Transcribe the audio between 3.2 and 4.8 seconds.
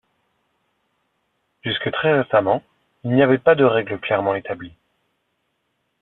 avait pas de règles clairement établies.